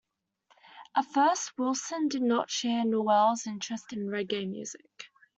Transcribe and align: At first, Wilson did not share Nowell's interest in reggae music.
At 0.95 1.13
first, 1.13 1.55
Wilson 1.59 2.07
did 2.07 2.23
not 2.23 2.49
share 2.49 2.83
Nowell's 2.85 3.45
interest 3.45 3.93
in 3.93 4.07
reggae 4.07 4.49
music. 4.49 5.11